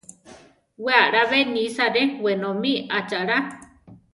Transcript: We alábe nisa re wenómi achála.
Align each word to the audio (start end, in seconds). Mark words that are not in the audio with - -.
We 0.83 0.91
alábe 1.03 1.39
nisa 1.53 1.85
re 1.95 2.03
wenómi 2.23 2.73
achála. 2.97 3.37